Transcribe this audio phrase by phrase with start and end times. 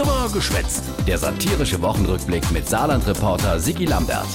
[0.00, 0.84] Drüber geschwätzt.
[1.06, 4.26] Der satirische Wochenrückblick mit Saarland-Reporter Sigi Lambert.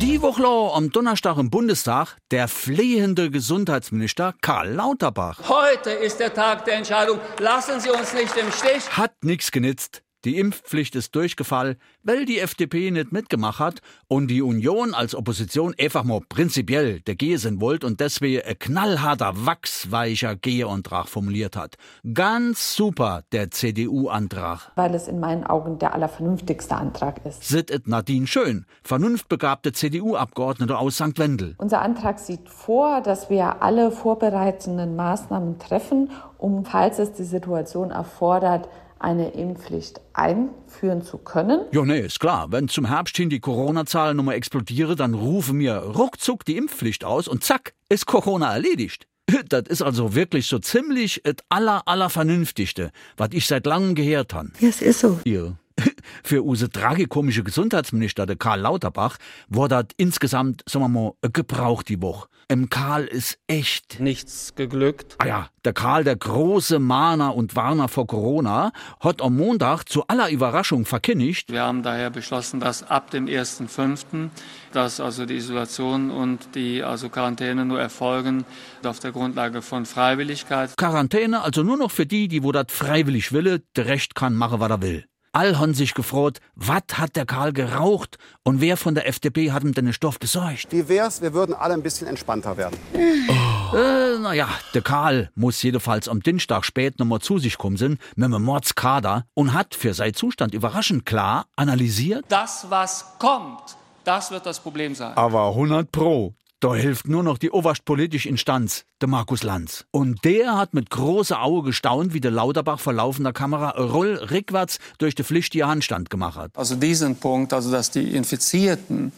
[0.00, 5.38] Die Woche am Donnerstag im Bundestag der flehende Gesundheitsminister Karl Lauterbach.
[5.48, 7.20] Heute ist der Tag der Entscheidung.
[7.38, 8.90] Lassen Sie uns nicht im Stich.
[8.90, 10.03] Hat nichts genitzt.
[10.24, 15.74] Die Impfpflicht ist durchgefallen, weil die FDP nicht mitgemacht hat und die Union als Opposition
[15.78, 21.76] einfach mal prinzipiell der Gehe sind wollt und deswegen ein knallharter, wachsweicher Geheantrag formuliert hat.
[22.14, 24.72] Ganz super, der CDU-Antrag.
[24.76, 27.44] Weil es in meinen Augen der allervernünftigste Antrag ist.
[27.44, 31.18] Sittet Nadine Schön, vernunftbegabte CDU-Abgeordnete aus St.
[31.18, 31.54] Wendel.
[31.58, 37.90] Unser Antrag sieht vor, dass wir alle vorbereitenden Maßnahmen treffen, um, falls es die Situation
[37.90, 41.60] erfordert, eine Impfpflicht einführen zu können.
[41.72, 42.50] Ja, nee, ist klar.
[42.50, 47.28] Wenn zum Herbst hin die Corona-Zahlen nochmal explodieren, dann rufen wir ruckzuck die Impfpflicht aus
[47.28, 49.06] und zack, ist Corona erledigt.
[49.48, 54.34] Das ist also wirklich so ziemlich das aller, aller Vernünftigste, was ich seit langem gehört
[54.34, 54.50] habe.
[54.60, 55.18] Ja, es ist so.
[55.24, 55.56] Ihr.
[56.22, 62.00] Für use tragikomische Gesundheitsminister, der Karl Lauterbach, war das insgesamt, sagen wir mal, gebraucht die
[62.00, 62.28] Woche.
[62.48, 65.16] Im Karl ist echt nichts geglückt.
[65.18, 68.70] Ah ja, der Karl, der große Mahner und Warner vor Corona,
[69.00, 71.50] hat am Montag zu aller Überraschung verkündigt.
[71.50, 74.28] Wir haben daher beschlossen, dass ab dem 1.5.,
[74.72, 78.44] dass also die Isolation und die also Quarantäne nur erfolgen
[78.84, 80.76] auf der Grundlage von Freiwilligkeit.
[80.76, 84.60] Quarantäne also nur noch für die, die wo das freiwillig wille, der Recht kann machen,
[84.60, 85.04] was er will.
[85.34, 89.64] All haben sich gefreut, was hat der Karl geraucht und wer von der FDP hat
[89.64, 90.68] ihm denn den Stoff besorgt?
[90.70, 92.78] Wie wär's, wir würden alle ein bisschen entspannter werden.
[92.94, 93.76] Oh.
[93.76, 98.26] Äh, naja, der Karl muss jedenfalls am Dienstag spät nochmal zu sich kommen sind, mit
[98.26, 102.24] einem Mordskader und hat für seinen Zustand überraschend klar analysiert.
[102.28, 105.16] Das, was kommt, das wird das Problem sein.
[105.16, 106.34] Aber 100 Pro.
[106.60, 109.84] Da hilft nur noch die oberstpolitische Instanz, der Markus Lanz.
[109.90, 114.78] Und der hat mit großer Auge gestaunt, wie der Lauterbach vor laufender Kamera Roll rückwärts
[114.96, 116.52] durch die flüchtige Handstand gemacht hat.
[116.54, 119.12] Also diesen Punkt, also dass die Infizierten,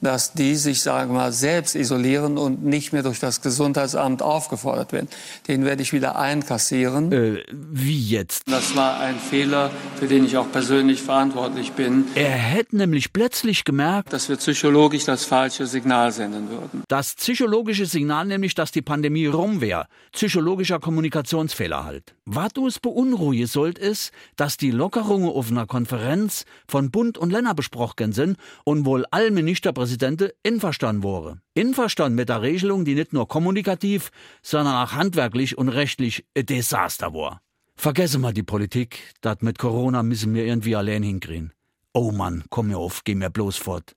[0.00, 4.92] dass die sich, sagen wir mal, selbst isolieren und nicht mehr durch das Gesundheitsamt aufgefordert
[4.92, 5.08] werden,
[5.48, 7.12] den werde ich wieder einkassieren.
[7.12, 8.42] Äh, wie jetzt?
[8.46, 12.04] Das war ein Fehler, für den ich auch persönlich verantwortlich bin.
[12.14, 16.82] Er hätte nämlich plötzlich gemerkt, dass wir psychologisch das falsche Signal senden würden.
[16.88, 19.86] Das psychologische Signal nämlich, dass die Pandemie rum wäre.
[20.12, 22.14] Psychologischer Kommunikationsfehler halt.
[22.24, 27.54] Was uns beunruhigen sollt, ist, dass die Lockerungen auf einer Konferenz von Bund und Länder
[27.54, 31.40] besprochen sind und wohl all Ministerpräsidenten einverstanden wurden.
[31.56, 34.10] Einverstanden mit der Regelung, die nicht nur kommunikativ,
[34.42, 37.40] sondern auch handwerklich und rechtlich ein Desaster war.
[37.74, 41.52] Vergessen wir die Politik, das mit Corona müssen wir irgendwie allein hinkriegen.
[41.94, 43.94] Oh Mann, komm mir auf, geh mir bloß fort.